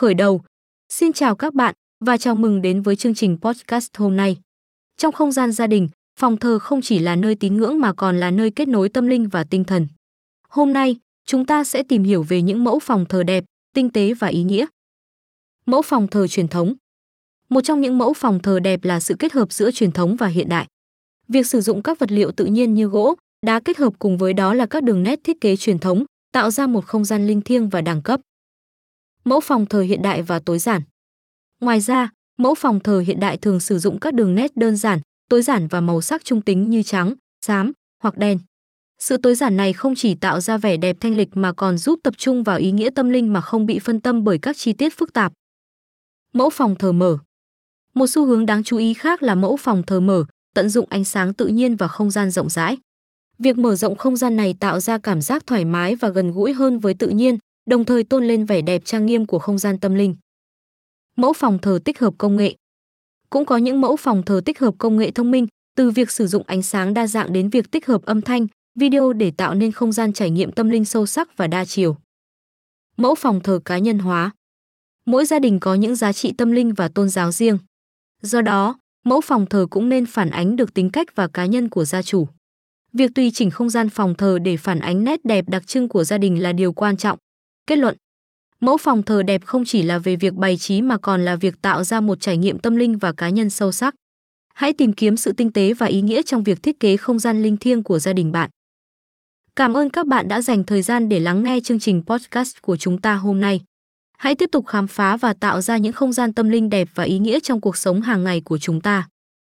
Khởi 0.00 0.14
đầu. 0.14 0.40
Xin 0.88 1.12
chào 1.12 1.36
các 1.36 1.54
bạn 1.54 1.74
và 2.04 2.16
chào 2.16 2.34
mừng 2.34 2.62
đến 2.62 2.82
với 2.82 2.96
chương 2.96 3.14
trình 3.14 3.38
podcast 3.40 3.90
hôm 3.96 4.16
nay. 4.16 4.36
Trong 4.96 5.12
không 5.12 5.32
gian 5.32 5.52
gia 5.52 5.66
đình, 5.66 5.88
phòng 6.20 6.36
thờ 6.36 6.58
không 6.58 6.80
chỉ 6.82 6.98
là 6.98 7.16
nơi 7.16 7.34
tín 7.34 7.56
ngưỡng 7.56 7.80
mà 7.80 7.92
còn 7.92 8.20
là 8.20 8.30
nơi 8.30 8.50
kết 8.50 8.68
nối 8.68 8.88
tâm 8.88 9.06
linh 9.06 9.28
và 9.28 9.44
tinh 9.44 9.64
thần. 9.64 9.88
Hôm 10.48 10.72
nay, 10.72 10.96
chúng 11.26 11.46
ta 11.46 11.64
sẽ 11.64 11.82
tìm 11.82 12.04
hiểu 12.04 12.22
về 12.22 12.42
những 12.42 12.64
mẫu 12.64 12.78
phòng 12.78 13.04
thờ 13.08 13.22
đẹp, 13.22 13.44
tinh 13.74 13.90
tế 13.90 14.14
và 14.14 14.28
ý 14.28 14.42
nghĩa. 14.42 14.66
Mẫu 15.66 15.82
phòng 15.82 16.08
thờ 16.08 16.26
truyền 16.26 16.48
thống. 16.48 16.74
Một 17.48 17.60
trong 17.60 17.80
những 17.80 17.98
mẫu 17.98 18.12
phòng 18.12 18.42
thờ 18.42 18.60
đẹp 18.60 18.84
là 18.84 19.00
sự 19.00 19.14
kết 19.18 19.32
hợp 19.32 19.52
giữa 19.52 19.70
truyền 19.70 19.92
thống 19.92 20.16
và 20.16 20.26
hiện 20.26 20.48
đại. 20.48 20.66
Việc 21.28 21.46
sử 21.46 21.60
dụng 21.60 21.82
các 21.82 21.98
vật 21.98 22.12
liệu 22.12 22.32
tự 22.32 22.44
nhiên 22.44 22.74
như 22.74 22.86
gỗ, 22.86 23.14
đá 23.46 23.60
kết 23.60 23.76
hợp 23.76 23.92
cùng 23.98 24.18
với 24.18 24.32
đó 24.32 24.54
là 24.54 24.66
các 24.66 24.82
đường 24.82 25.02
nét 25.02 25.20
thiết 25.24 25.40
kế 25.40 25.56
truyền 25.56 25.78
thống, 25.78 26.04
tạo 26.32 26.50
ra 26.50 26.66
một 26.66 26.86
không 26.86 27.04
gian 27.04 27.26
linh 27.26 27.40
thiêng 27.40 27.68
và 27.68 27.80
đẳng 27.80 28.02
cấp. 28.02 28.20
Mẫu 29.24 29.40
phòng 29.40 29.66
thờ 29.66 29.80
hiện 29.80 30.02
đại 30.02 30.22
và 30.22 30.38
tối 30.38 30.58
giản. 30.58 30.82
Ngoài 31.60 31.80
ra, 31.80 32.10
mẫu 32.38 32.54
phòng 32.54 32.80
thờ 32.80 33.00
hiện 33.06 33.20
đại 33.20 33.36
thường 33.36 33.60
sử 33.60 33.78
dụng 33.78 34.00
các 34.00 34.14
đường 34.14 34.34
nét 34.34 34.56
đơn 34.56 34.76
giản, 34.76 35.00
tối 35.28 35.42
giản 35.42 35.66
và 35.68 35.80
màu 35.80 36.00
sắc 36.00 36.24
trung 36.24 36.42
tính 36.42 36.70
như 36.70 36.82
trắng, 36.82 37.14
xám 37.46 37.72
hoặc 38.02 38.18
đen. 38.18 38.38
Sự 38.98 39.16
tối 39.16 39.34
giản 39.34 39.56
này 39.56 39.72
không 39.72 39.94
chỉ 39.94 40.14
tạo 40.14 40.40
ra 40.40 40.56
vẻ 40.56 40.76
đẹp 40.76 40.96
thanh 41.00 41.16
lịch 41.16 41.28
mà 41.32 41.52
còn 41.52 41.78
giúp 41.78 42.00
tập 42.02 42.14
trung 42.16 42.42
vào 42.42 42.58
ý 42.58 42.70
nghĩa 42.72 42.90
tâm 42.94 43.10
linh 43.10 43.32
mà 43.32 43.40
không 43.40 43.66
bị 43.66 43.78
phân 43.78 44.00
tâm 44.00 44.24
bởi 44.24 44.38
các 44.38 44.56
chi 44.56 44.72
tiết 44.72 44.98
phức 44.98 45.12
tạp. 45.12 45.32
Mẫu 46.32 46.50
phòng 46.50 46.74
thờ 46.74 46.92
mở. 46.92 47.18
Một 47.94 48.06
xu 48.06 48.26
hướng 48.26 48.46
đáng 48.46 48.64
chú 48.64 48.76
ý 48.76 48.94
khác 48.94 49.22
là 49.22 49.34
mẫu 49.34 49.56
phòng 49.56 49.82
thờ 49.86 50.00
mở, 50.00 50.24
tận 50.54 50.68
dụng 50.68 50.86
ánh 50.90 51.04
sáng 51.04 51.34
tự 51.34 51.46
nhiên 51.46 51.76
và 51.76 51.88
không 51.88 52.10
gian 52.10 52.30
rộng 52.30 52.48
rãi. 52.48 52.76
Việc 53.38 53.58
mở 53.58 53.76
rộng 53.76 53.96
không 53.96 54.16
gian 54.16 54.36
này 54.36 54.54
tạo 54.60 54.80
ra 54.80 54.98
cảm 54.98 55.20
giác 55.20 55.46
thoải 55.46 55.64
mái 55.64 55.96
và 55.96 56.08
gần 56.08 56.32
gũi 56.32 56.52
hơn 56.52 56.78
với 56.78 56.94
tự 56.94 57.08
nhiên, 57.08 57.38
đồng 57.70 57.84
thời 57.84 58.04
tôn 58.04 58.24
lên 58.24 58.44
vẻ 58.44 58.62
đẹp 58.62 58.82
trang 58.84 59.06
nghiêm 59.06 59.26
của 59.26 59.38
không 59.38 59.58
gian 59.58 59.78
tâm 59.78 59.94
linh. 59.94 60.14
Mẫu 61.16 61.32
phòng 61.32 61.58
thờ 61.58 61.78
tích 61.84 61.98
hợp 61.98 62.14
công 62.18 62.36
nghệ 62.36 62.54
Cũng 63.30 63.44
có 63.44 63.56
những 63.56 63.80
mẫu 63.80 63.96
phòng 63.96 64.22
thờ 64.22 64.40
tích 64.44 64.58
hợp 64.58 64.74
công 64.78 64.96
nghệ 64.96 65.10
thông 65.10 65.30
minh, 65.30 65.46
từ 65.76 65.90
việc 65.90 66.10
sử 66.10 66.26
dụng 66.26 66.42
ánh 66.46 66.62
sáng 66.62 66.94
đa 66.94 67.06
dạng 67.06 67.32
đến 67.32 67.50
việc 67.50 67.70
tích 67.70 67.86
hợp 67.86 68.02
âm 68.02 68.22
thanh, 68.22 68.46
video 68.78 69.12
để 69.12 69.30
tạo 69.30 69.54
nên 69.54 69.72
không 69.72 69.92
gian 69.92 70.12
trải 70.12 70.30
nghiệm 70.30 70.52
tâm 70.52 70.70
linh 70.70 70.84
sâu 70.84 71.06
sắc 71.06 71.36
và 71.36 71.46
đa 71.46 71.64
chiều. 71.64 71.96
Mẫu 72.96 73.14
phòng 73.14 73.40
thờ 73.40 73.60
cá 73.64 73.78
nhân 73.78 73.98
hóa 73.98 74.30
Mỗi 75.06 75.24
gia 75.24 75.38
đình 75.38 75.60
có 75.60 75.74
những 75.74 75.96
giá 75.96 76.12
trị 76.12 76.32
tâm 76.38 76.52
linh 76.52 76.74
và 76.74 76.88
tôn 76.88 77.08
giáo 77.08 77.32
riêng. 77.32 77.58
Do 78.22 78.42
đó, 78.42 78.78
mẫu 79.04 79.20
phòng 79.20 79.46
thờ 79.46 79.66
cũng 79.70 79.88
nên 79.88 80.06
phản 80.06 80.30
ánh 80.30 80.56
được 80.56 80.74
tính 80.74 80.90
cách 80.90 81.06
và 81.14 81.28
cá 81.28 81.46
nhân 81.46 81.68
của 81.68 81.84
gia 81.84 82.02
chủ. 82.02 82.28
Việc 82.92 83.10
tùy 83.14 83.30
chỉnh 83.34 83.50
không 83.50 83.70
gian 83.70 83.88
phòng 83.88 84.14
thờ 84.14 84.38
để 84.38 84.56
phản 84.56 84.80
ánh 84.80 85.04
nét 85.04 85.24
đẹp 85.24 85.44
đặc 85.48 85.66
trưng 85.66 85.88
của 85.88 86.04
gia 86.04 86.18
đình 86.18 86.42
là 86.42 86.52
điều 86.52 86.72
quan 86.72 86.96
trọng. 86.96 87.18
Kết 87.66 87.76
luận 87.76 87.96
Mẫu 88.60 88.76
phòng 88.76 89.02
thờ 89.02 89.22
đẹp 89.22 89.44
không 89.44 89.64
chỉ 89.64 89.82
là 89.82 89.98
về 89.98 90.16
việc 90.16 90.34
bày 90.34 90.56
trí 90.56 90.82
mà 90.82 90.98
còn 90.98 91.24
là 91.24 91.36
việc 91.36 91.62
tạo 91.62 91.84
ra 91.84 92.00
một 92.00 92.20
trải 92.20 92.36
nghiệm 92.36 92.58
tâm 92.58 92.76
linh 92.76 92.98
và 92.98 93.12
cá 93.12 93.28
nhân 93.28 93.50
sâu 93.50 93.72
sắc. 93.72 93.94
Hãy 94.54 94.72
tìm 94.72 94.92
kiếm 94.92 95.16
sự 95.16 95.32
tinh 95.32 95.52
tế 95.52 95.74
và 95.74 95.86
ý 95.86 96.00
nghĩa 96.00 96.22
trong 96.22 96.42
việc 96.42 96.62
thiết 96.62 96.80
kế 96.80 96.96
không 96.96 97.18
gian 97.18 97.42
linh 97.42 97.56
thiêng 97.56 97.82
của 97.82 97.98
gia 97.98 98.12
đình 98.12 98.32
bạn. 98.32 98.50
Cảm 99.56 99.76
ơn 99.76 99.90
các 99.90 100.06
bạn 100.06 100.28
đã 100.28 100.42
dành 100.42 100.64
thời 100.64 100.82
gian 100.82 101.08
để 101.08 101.20
lắng 101.20 101.42
nghe 101.42 101.60
chương 101.60 101.80
trình 101.80 102.02
podcast 102.06 102.62
của 102.62 102.76
chúng 102.76 103.00
ta 103.00 103.14
hôm 103.14 103.40
nay. 103.40 103.60
Hãy 104.18 104.34
tiếp 104.34 104.48
tục 104.52 104.66
khám 104.66 104.86
phá 104.86 105.16
và 105.16 105.34
tạo 105.34 105.60
ra 105.60 105.76
những 105.76 105.92
không 105.92 106.12
gian 106.12 106.32
tâm 106.32 106.48
linh 106.48 106.70
đẹp 106.70 106.88
và 106.94 107.04
ý 107.04 107.18
nghĩa 107.18 107.40
trong 107.40 107.60
cuộc 107.60 107.76
sống 107.76 108.00
hàng 108.00 108.24
ngày 108.24 108.40
của 108.40 108.58
chúng 108.58 108.80
ta. 108.80 109.08